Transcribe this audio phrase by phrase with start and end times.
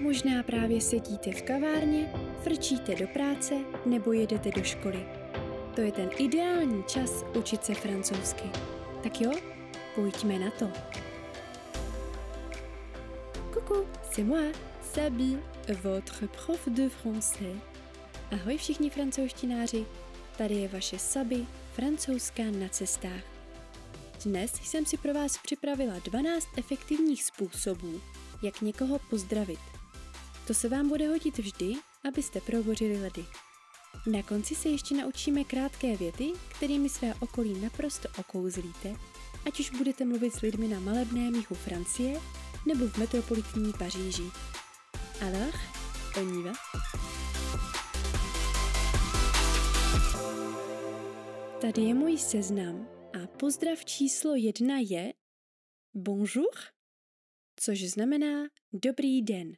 [0.00, 2.12] Možná právě sedíte v kavárně,
[2.42, 3.54] frčíte do práce
[3.86, 5.06] nebo jedete do školy.
[5.74, 8.50] To je ten ideální čas učit se francouzsky.
[9.02, 9.32] Tak jo,
[9.94, 10.70] pojďme na to.
[13.52, 14.52] Coucou, c'est moi,
[14.94, 15.38] Sabi,
[15.82, 17.60] votre prof de français.
[18.30, 19.86] Ahoj všichni francouzštináři,
[20.38, 23.24] tady je vaše Sabi, francouzská na cestách.
[24.24, 28.00] Dnes jsem si pro vás připravila 12 efektivních způsobů,
[28.42, 29.69] jak někoho pozdravit.
[30.46, 31.74] To se vám bude hodit vždy,
[32.08, 33.24] abyste prohořili ledy.
[34.06, 38.94] Na konci se ještě naučíme krátké věty, kterými své okolí naprosto okouzlíte,
[39.46, 42.20] ať už budete mluvit s lidmi na malebném jihu Francie
[42.66, 44.30] nebo v metropolitní Paříži.
[45.20, 45.54] Alors,
[46.16, 46.52] on y va?
[51.60, 52.88] Tady je můj seznam
[53.22, 55.12] a pozdrav číslo jedna je
[55.94, 56.54] bonjour,
[57.56, 59.52] což znamená dobrý den.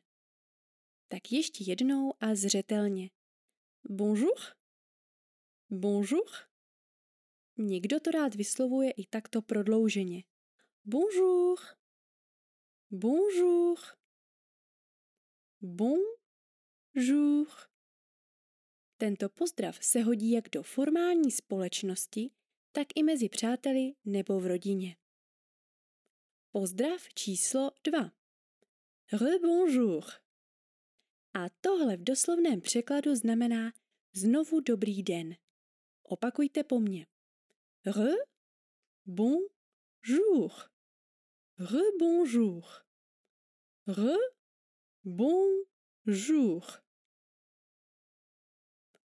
[1.13, 3.11] Tak ještě jednou a zřetelně.
[3.85, 4.41] Bonjour?
[5.71, 6.31] Bonjour?
[7.57, 10.25] Někdo to rád vyslovuje i takto prodlouženě.
[10.85, 11.59] Bonjour.
[12.91, 13.79] Bonjour.
[15.61, 17.49] Bonjour.
[18.97, 22.31] Tento pozdrav se hodí jak do formální společnosti,
[22.73, 24.97] tak i mezi přáteli nebo v rodině.
[26.53, 28.13] Pozdrav číslo 2.
[29.13, 30.22] Rebonjour.
[31.35, 33.73] A tohle v doslovném překladu znamená
[34.13, 35.35] znovu dobrý den.
[36.03, 37.07] Opakujte po mně.
[37.87, 38.13] Re,
[39.07, 39.39] bon,
[40.07, 40.51] jour.
[41.59, 42.65] Re, bonjour.
[43.87, 44.15] Re,
[45.05, 45.49] bon,
[46.07, 46.63] jour.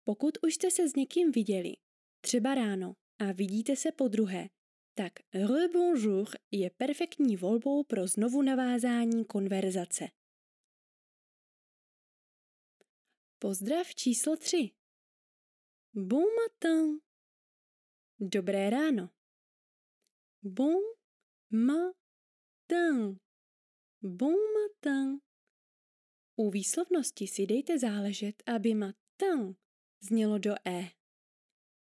[0.04, 1.74] Pokud už jste se s někým viděli,
[2.22, 4.50] třeba ráno, a vidíte se po druhé,
[4.94, 10.08] tak re bonjour je perfektní volbou pro znovu navázání konverzace.
[13.40, 14.72] Pozdrav číslo 3.
[15.94, 17.00] Bon matin.
[18.20, 19.10] Dobré ráno.
[20.42, 20.82] Bon
[21.52, 23.20] matin.
[24.02, 25.22] Bon matin.
[26.36, 29.56] U výslovnosti si dejte záležet, aby matin
[30.00, 30.92] znělo do e.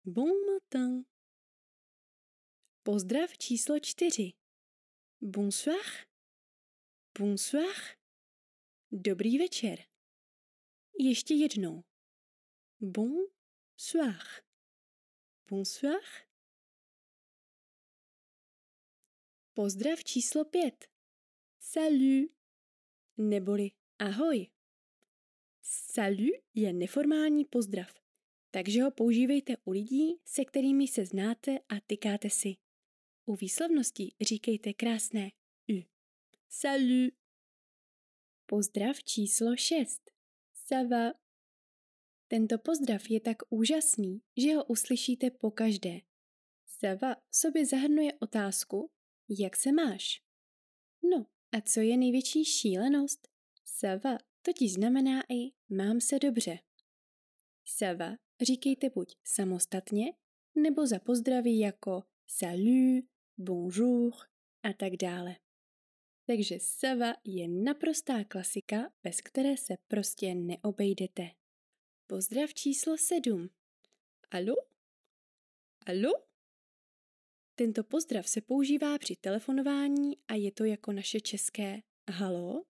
[0.06, 1.06] Bon matin.
[2.84, 4.34] Pozdrav číslo čtyři.
[5.22, 6.08] Bonsoir.
[7.20, 7.76] Bonsoir.
[8.92, 9.87] Dobrý večer.
[11.00, 11.84] Ještě jednou.
[12.80, 14.44] Bonsoir.
[15.50, 16.00] Bonsoir.
[19.54, 20.88] Pozdrav číslo pět.
[21.60, 22.32] Salut.
[23.18, 24.48] Neboli ahoj.
[25.62, 27.94] Salut je neformální pozdrav,
[28.52, 32.56] takže ho používejte u lidí, se kterými se znáte a tykáte si.
[33.26, 35.32] U výslovnosti říkejte krásné
[35.70, 35.84] U.
[36.50, 37.14] Salut.
[38.46, 40.17] Pozdrav číslo 6.
[40.68, 41.14] Sava.
[42.28, 46.04] Tento pozdrav je tak úžasný, že ho uslyšíte po každé.
[46.68, 48.92] Sava v sobě zahrnuje otázku,
[49.30, 50.22] jak se máš?
[51.04, 53.28] No a co je největší šílenost?
[53.66, 56.60] Sava totiž znamená i mám se dobře.
[57.66, 60.14] Sava říkejte buď samostatně,
[60.56, 63.06] nebo za pozdravy jako salut,
[63.38, 64.14] bonjour
[64.64, 65.36] a tak dále.
[66.28, 71.32] Takže sava je naprostá klasika, bez které se prostě neobejdete.
[72.08, 73.50] Pozdrav číslo 7.
[74.32, 74.56] Alo?
[75.86, 76.28] Alo?
[77.56, 82.66] Tento pozdrav se používá při telefonování a je to jako naše české halo.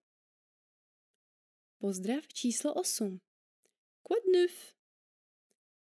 [1.78, 3.20] Pozdrav číslo 8.
[4.02, 4.46] Quoi?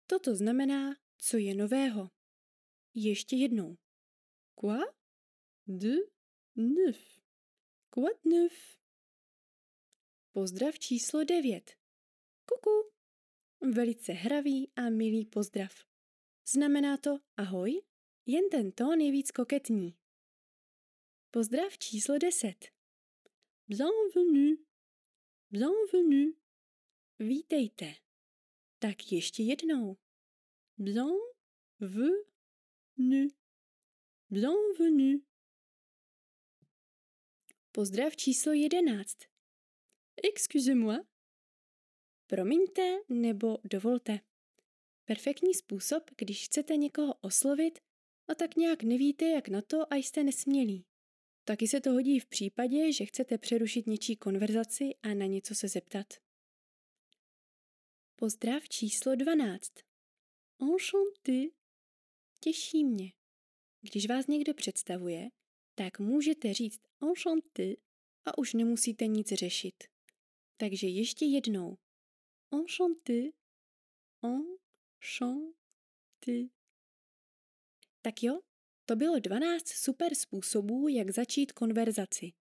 [0.06, 2.10] Toto znamená, co je nového.
[2.94, 3.76] Ještě jednou.
[4.54, 4.80] Quoi
[5.66, 5.94] de
[6.56, 7.23] neuf?
[7.94, 8.78] Quoi neuf?
[10.32, 11.78] Pozdrav číslo 9.
[12.46, 12.90] Kuku.
[13.60, 15.70] Velice hravý a milý pozdrav.
[16.46, 17.82] Znamená to ahoj,
[18.26, 19.96] jen ten tón je víc koketní.
[21.30, 22.64] Pozdrav číslo 10.
[23.68, 24.56] Bienvenue.
[25.50, 26.32] Bienvenue.
[27.18, 27.94] Vítejte.
[28.78, 29.96] Tak ještě jednou.
[30.78, 31.18] Bienvenue.
[34.30, 35.33] Bienvenue.
[37.76, 39.18] Pozdrav číslo 11.
[40.22, 40.98] Excusez-moi.
[42.26, 44.20] Promiňte nebo dovolte.
[45.04, 47.78] Perfektní způsob, když chcete někoho oslovit
[48.28, 50.86] a tak nějak nevíte, jak na to a jste nesmělí.
[51.44, 55.68] Taky se to hodí v případě, že chcete přerušit něčí konverzaci a na něco se
[55.68, 56.06] zeptat.
[58.16, 59.72] Pozdrav číslo 12.
[60.60, 61.56] Enchanté.
[62.40, 63.12] Těší mě.
[63.80, 65.30] Když vás někdo představuje,
[65.74, 67.74] tak můžete říct enchanté
[68.24, 69.84] a už nemusíte nic řešit.
[70.56, 71.78] Takže ještě jednou.
[72.52, 73.30] Enchanté,
[75.02, 75.54] enchanté.
[78.02, 78.40] Tak jo,
[78.84, 82.32] to bylo 12 super způsobů, jak začít konverzaci.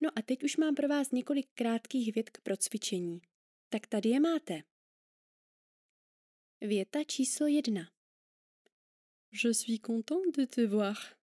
[0.00, 3.20] No a teď už mám pro vás několik krátkých vět k procvičení.
[3.68, 4.62] Tak tady je máte.
[6.60, 7.92] Věta číslo jedna.
[9.32, 11.19] Je suis content de te voir.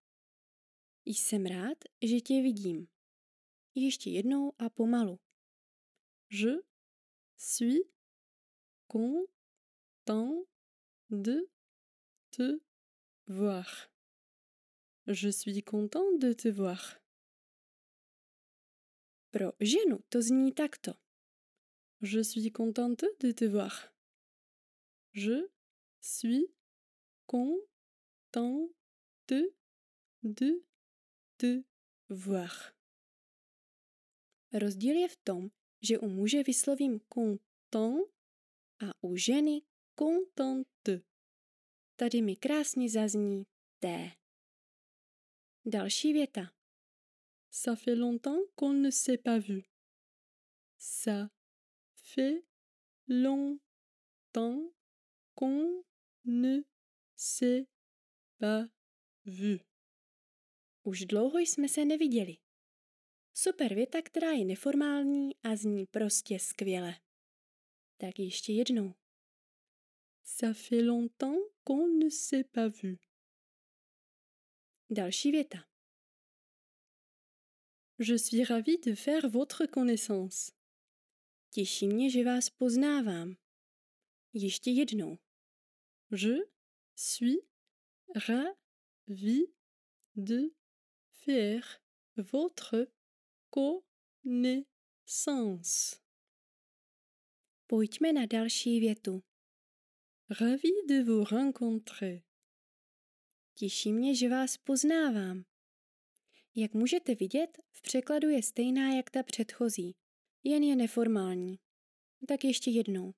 [1.07, 2.87] Jsem rád, že tě vidím.
[3.75, 5.19] Ještě jednou a pomalu.
[6.29, 6.55] Je
[7.37, 7.79] suis
[8.91, 10.47] content
[11.09, 11.37] de
[12.29, 12.59] te
[13.27, 13.89] voir.
[15.05, 17.01] Je suis content de te voir.
[19.31, 20.91] Pro ženu to zní takto.
[22.01, 23.93] Je suis contente de te voir.
[25.13, 25.49] Je
[26.01, 26.53] suis
[27.25, 28.75] contente
[29.27, 29.53] de
[30.35, 30.67] te
[32.09, 32.73] voir.
[34.53, 35.49] Rozdíl je v tom,
[35.81, 38.05] že u muže vyslovím content
[38.79, 39.61] a u ženy
[39.99, 41.01] contente.
[41.95, 43.43] Tady mi krásně zazní
[43.79, 44.11] T.
[45.65, 46.51] Další věta.
[47.51, 49.63] Ça fait longtemps qu'on ne s'est pas vu.
[50.77, 51.29] Ça
[51.95, 52.43] fait
[53.07, 54.71] longtemps
[55.33, 55.83] qu'on
[56.25, 56.63] ne
[57.15, 57.65] s'est
[58.39, 58.69] pas
[59.25, 59.66] vu.
[60.87, 62.37] Už dlouho jsme se neviděli.
[63.33, 66.99] Super věta, která je neformální a zní prostě skvěle.
[67.97, 68.93] Tak ještě jednou.
[70.23, 72.97] Ça fait longtemps qu'on ne s'est pas vu.
[74.89, 75.57] Další věta.
[77.99, 80.51] Je suis ravi de faire votre connaissance.
[81.49, 83.37] Těší mě, že vás poznávám.
[84.33, 85.17] Ještě jednou.
[86.11, 86.37] Je
[86.95, 87.37] suis
[88.27, 89.43] ravi
[90.15, 90.56] de
[91.27, 91.81] faire
[92.15, 92.87] votre
[93.49, 95.95] connaissance.
[97.67, 99.23] Pojďme na další větu.
[100.39, 102.21] Ravi de vous rencontrer.
[103.53, 105.43] Těší mě, že vás poznávám.
[106.55, 109.95] Jak můžete vidět, v překladu je stejná jak ta předchozí,
[110.43, 111.59] jen je neformální.
[112.27, 113.13] Tak ještě jednou.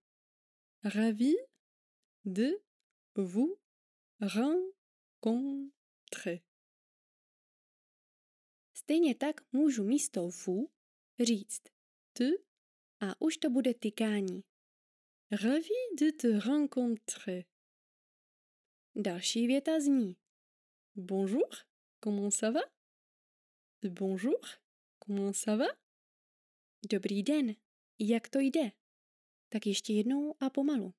[0.84, 1.34] Ravi
[2.26, 2.50] de
[3.16, 3.60] vous
[4.22, 6.49] rencontrer.
[8.90, 10.70] Stejně tak můžu místo vous
[11.20, 11.64] říct
[12.14, 12.26] t
[13.00, 14.44] a už to bude tykání.
[15.32, 17.46] Ravi de te rencontrer.
[18.96, 20.16] Další věta zní
[20.96, 21.50] Bonjour,
[22.04, 22.62] comment ça va?
[23.90, 24.40] Bonjour,
[25.06, 25.68] comment ça va?
[26.92, 27.56] Dobrý den,
[28.00, 28.72] jak to jde?
[29.50, 30.94] Tak ještě jednou a pomalu.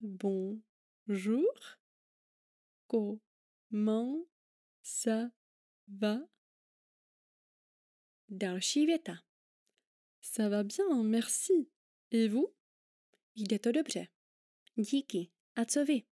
[0.00, 1.54] Bonjour,
[2.90, 4.28] comment
[4.82, 5.30] ça
[5.88, 6.39] va?
[8.32, 9.12] Další věta.
[10.22, 11.68] Ça va bien, merci.
[12.12, 12.46] Et vous?
[13.36, 14.06] Jde to dobře.
[14.74, 15.28] Díky.
[15.56, 16.02] A co vy?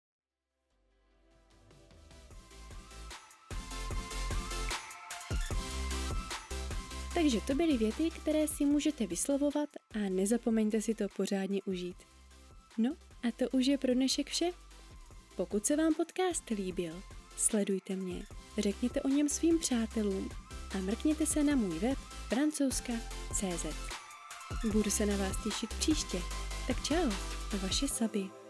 [7.14, 11.96] Takže to byly věty, které si můžete vyslovovat a nezapomeňte si to pořádně užít.
[12.78, 12.96] No
[13.28, 14.50] a to už je pro dnešek vše.
[15.36, 17.02] Pokud se vám podcast líbil,
[17.36, 18.26] sledujte mě,
[18.58, 21.98] řekněte o něm svým přátelům a mrkněte se na můj web
[22.28, 23.66] francouzska.cz.
[24.72, 26.18] Budu se na vás těšit příště.
[26.66, 27.10] Tak čau,
[27.62, 28.47] vaše Saby.